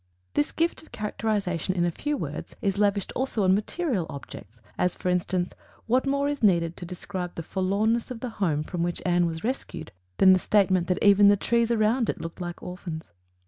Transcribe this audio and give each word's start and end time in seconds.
This 0.33 0.51
gift 0.51 0.81
of 0.81 0.91
characterization 0.91 1.75
in 1.75 1.85
a 1.85 1.91
few 1.91 2.17
words 2.17 2.55
is 2.59 2.79
lavished 2.79 3.11
also 3.15 3.43
on 3.43 3.53
material 3.53 4.07
objects, 4.09 4.59
as, 4.75 4.95
for 4.95 5.09
instance; 5.09 5.53
what 5.85 6.07
more 6.07 6.27
is 6.27 6.41
needed 6.41 6.75
to 6.77 6.87
describe 6.87 7.35
the 7.35 7.43
forlornness 7.43 8.09
of 8.09 8.19
the 8.19 8.31
home 8.41 8.63
from 8.63 8.81
which 8.81 9.03
Anne 9.05 9.27
was 9.27 9.43
rescued 9.43 9.91
than 10.17 10.33
the 10.33 10.39
statement 10.39 10.87
that 10.87 11.05
even 11.07 11.27
the 11.27 11.37
trees 11.37 11.69
around 11.69 12.09
it 12.09 12.19
"looked 12.19 12.41
like 12.41 12.63
orphans"? 12.63 13.11